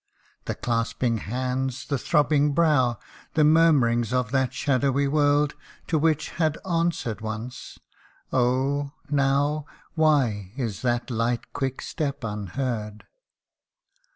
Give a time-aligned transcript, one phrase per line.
[0.45, 2.97] The clasping hands the throbbing brow
[3.35, 5.53] The murmuring of that shadowy word,
[5.89, 7.77] To which had answered once
[8.33, 8.93] oh!
[9.11, 13.05] now, Why is that light quick step unheard